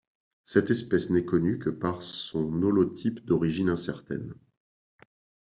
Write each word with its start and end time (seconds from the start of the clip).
Cette 0.43 0.71
espèce 0.71 1.11
n'est 1.11 1.25
connue 1.25 1.59
que 1.59 1.69
par 1.69 2.01
son 2.01 2.63
holotype 2.63 3.23
d'origine 3.23 3.69
incertaine. 3.69 4.33